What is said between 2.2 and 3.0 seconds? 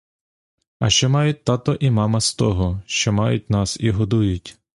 з того,